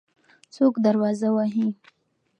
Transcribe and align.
څوک 0.55 0.73
دروازه 0.85 1.29
وهي؟ 1.35 1.67